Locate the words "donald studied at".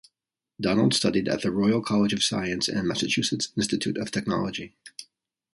0.59-1.43